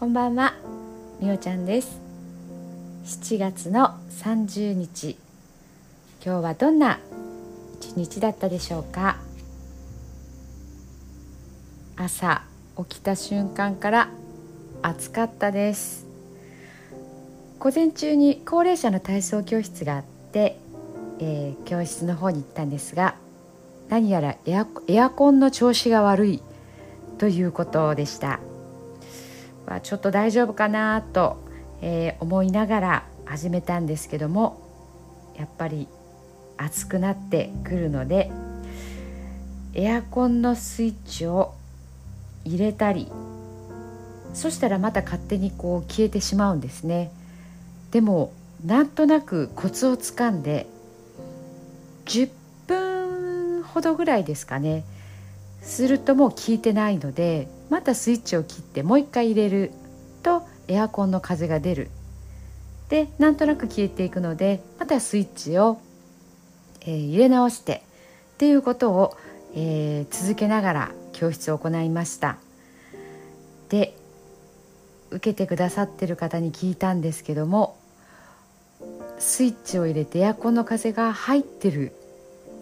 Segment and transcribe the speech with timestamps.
[0.00, 0.54] こんばんは、
[1.20, 2.00] みおちゃんです。
[3.04, 5.18] 7月の30日。
[6.24, 6.98] 今日はどんな
[7.82, 9.18] 一日だったでしょうか？
[11.98, 12.44] 朝
[12.78, 14.08] 起きた瞬間から
[14.80, 16.06] 暑かったです。
[17.58, 20.58] 午前中に高齢者の体操教室があって、
[21.18, 23.16] えー、教室の方に行ったんですが
[23.90, 26.42] 何やらエアエアコンの調子が悪い
[27.18, 28.40] ということでした。
[29.74, 31.42] はちょっと大丈夫かなと、
[31.80, 34.60] えー、思いながら始めたんですけども
[35.36, 35.88] やっぱり
[36.56, 38.30] 暑くなってくるので
[39.74, 41.54] エアコンのスイッチを
[42.44, 43.10] 入れたり
[44.34, 47.10] そしたらまた勝手にこう消えてしまうんですね。
[47.90, 48.32] でも
[48.64, 50.66] なんとなくコツをつかんで
[52.04, 52.30] 10
[52.66, 54.84] 分ほどぐらいですかね。
[55.62, 59.70] するともう効いてないのでまたスイッチを切ってもう一回入れる
[60.22, 61.90] とエアコンの風が出る。
[62.88, 65.80] でなんとなく消えていくのでまたスイッチを、
[66.80, 67.84] えー、入れ直して
[68.34, 69.16] っていうことを、
[69.54, 72.36] えー、続けながら教室を行いました。
[73.68, 73.96] で
[75.10, 77.76] 受けてくださってる方に聞いたんですけども
[79.18, 81.92] スイッチを入れてエアコンの風が入ってる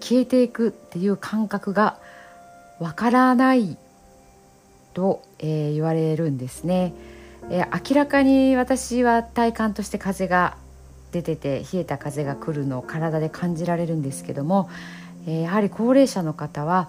[0.00, 1.98] 消えていくっていう感覚が
[2.78, 3.78] わからない
[4.94, 6.94] と、えー、言われるんですね、
[7.50, 10.56] えー、明らかに私は体感として風が
[11.12, 14.70] 出てて冷えた風が来るのを体で感じられるんですけども、
[15.26, 16.88] えー、やはり高齢者の方は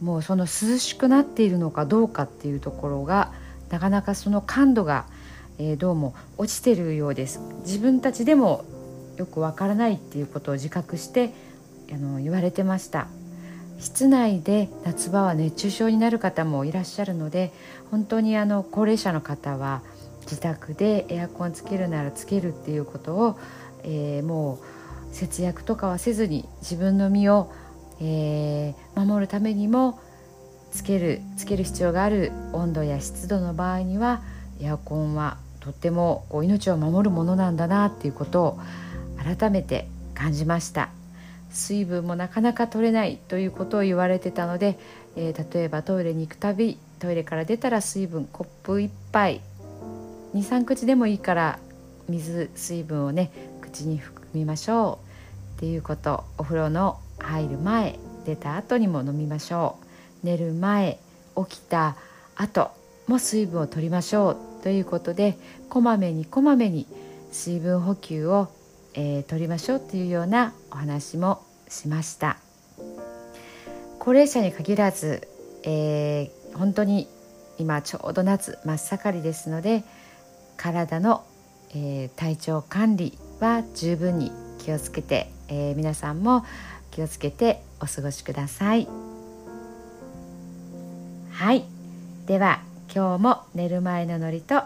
[0.00, 3.32] もうその涼しくなっているのかどうかっていうところが
[3.70, 5.06] なかなかその感度が、
[5.58, 7.40] えー、どうも落ちてるようです。
[7.64, 8.64] 自分たちでも
[9.16, 11.32] よくわからないっていうことを自覚して
[11.92, 13.06] あの言われてました。
[13.82, 17.52] 室内で夏場は熱中症になる方もいらっしゃるので
[17.90, 19.82] 本当にあの高齢者の方は
[20.20, 23.38] 自宅でエアコンつけるならつけるっていうことを、
[23.82, 24.60] えー、も
[25.10, 27.52] う節約とかはせずに自分の身を、
[28.00, 29.98] えー、守るためにも
[30.70, 34.22] つけるつける必要がある温度や湿度の場合には
[34.60, 38.60] エアコンはとってもこう命を守るものなんだなっていうことを
[39.18, 41.01] 改めて感じました。
[41.52, 44.78] 水分もなかなか取れないということを言われてたので、
[45.16, 49.40] えー、例えばトイレに行くたびトイレから出たら水分コップ1杯。
[50.34, 51.58] 23口でもいいから
[52.08, 53.30] 水水分をね
[53.60, 54.98] 口に含みましょ
[55.56, 55.58] う。
[55.58, 59.76] っていうことお風呂の入る前出た後にも飲みましょ
[60.22, 60.26] う。
[60.26, 60.98] 寝る前
[61.36, 61.96] 起きた
[62.36, 62.70] 後
[63.06, 64.62] も水分を取りましょう。
[64.62, 65.36] ということで
[65.68, 66.86] こまめにこまめに
[67.30, 68.48] 水分補給を
[68.94, 72.38] えー、取りましょうっていうようなお話もしました。
[73.98, 75.28] 高齢者に限らず、
[75.62, 77.08] えー、本当に
[77.58, 79.84] 今ちょうど夏真っ盛りですので
[80.56, 81.24] 体の、
[81.70, 86.44] えー、体調管理は十分に気をつけて、えー、皆さんも
[86.90, 88.88] 気をつけてお過ごしください。
[91.30, 91.64] はい。
[92.26, 92.62] では
[92.94, 94.62] 今日も寝る前のノリと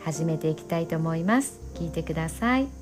[0.00, 1.60] 始めていきたいと思います。
[1.74, 2.81] 聞いてください。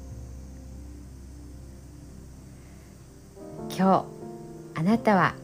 [3.81, 4.05] 今
[4.75, 5.35] 日あなたは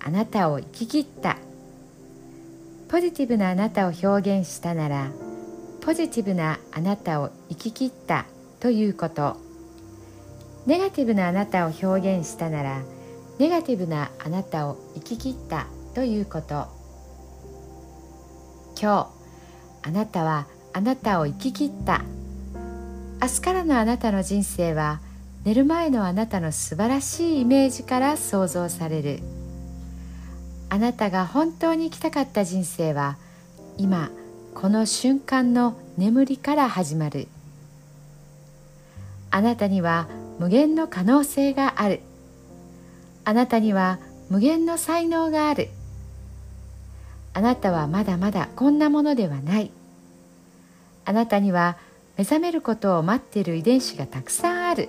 [0.00, 1.36] あなたを生き切った。
[2.88, 5.10] ポジティブなあなたを表現したなら
[5.82, 8.24] ポジティブなあなたを生き切った
[8.58, 9.36] ということ。
[10.64, 12.80] ネガティブなあなたを表現したなら
[13.38, 16.68] ネガティブなあなたを生き切ったということ。
[18.80, 19.10] 今
[19.82, 22.00] 日あなたはあなたを生き切った。
[23.20, 25.02] 明日からのあなたの人生は
[25.44, 29.20] 寝る前のあなたの素晴らしいイメージから想像される。
[30.70, 33.18] あなたが本当に生きたかった人生は
[33.76, 34.10] 今
[34.54, 37.28] この瞬間の眠りから始まる。
[39.30, 42.00] あなたには無限の可能性がある。
[43.26, 43.98] あなたには
[44.30, 45.68] 無限の才能がある。
[47.34, 49.70] あなたはまだまだこんなものではない。
[51.04, 51.76] あなたには
[52.16, 54.88] 目覚めることを待っている遺伝子がたくさんある。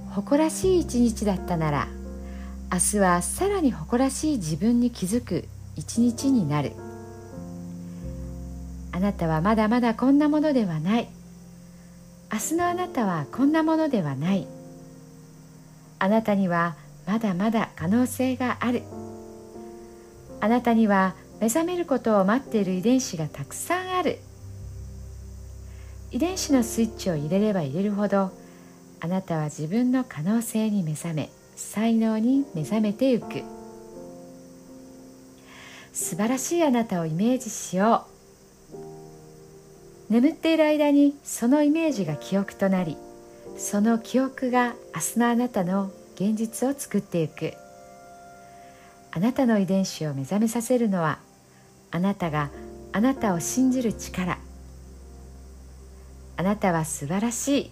[0.11, 1.87] 誇らしい一日だったなら
[2.71, 6.73] 明日はさらに誇らしい自分に気づく一日になる。
[8.93, 11.09] あなたはまだまだこんなものではない。
[12.31, 14.47] 明日のあなたはこんなものではない。
[15.99, 16.75] あなたには
[17.05, 18.83] まだまだ可能性がある。
[20.39, 24.19] あなたには目覚めることを待っている遺伝子がたくさんある。
[26.11, 28.31] 遺伝子のスイッチを入れれば入れるほど
[29.03, 33.43] あなたは自分の可能性に目覚め才能に目覚めてゆく。
[35.91, 38.05] 素晴らしいあなたをイメージしよ
[40.09, 40.13] う。
[40.13, 42.95] 眠っている間にそのイメージが記憶となり
[43.57, 47.53] その記憶が明日のあなたの現実を作っていく。
[49.13, 51.17] あなたの遺伝子を目覚めさせるのは
[51.89, 52.51] あなたが
[52.93, 54.37] あなたを信じる力。
[56.37, 57.71] あなたは素晴らしい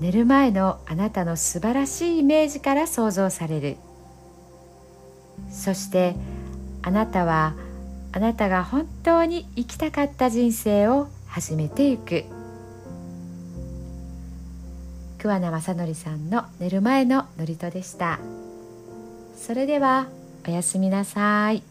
[0.00, 3.76] 寝る前のあなたの素晴らしいイメージから想像される。
[5.50, 6.14] そして
[6.82, 7.54] あなたは
[8.12, 12.24] あなたが本当に生きたかった人生を始めていく。
[15.18, 18.20] 桑名正則さんの寝る前の祝詞でした。
[19.36, 20.06] それでは
[20.46, 21.62] おやすみなさい。